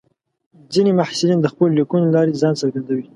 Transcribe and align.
ځینې 0.73 0.91
محصلین 0.99 1.39
د 1.41 1.47
خپلو 1.53 1.73
لیکنو 1.79 2.05
له 2.07 2.11
لارې 2.15 2.39
ځان 2.41 2.53
څرګندوي. 2.61 3.05